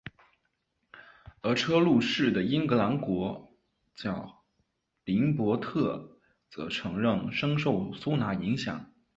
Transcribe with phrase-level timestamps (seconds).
[1.41, 3.53] 而车路士的英格兰国
[3.93, 4.43] 脚
[5.05, 6.17] 林柏特
[6.49, 8.91] 则承认深受苏拿影响。